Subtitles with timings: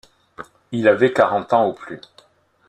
[0.71, 2.01] Il avait quarante ans au plus.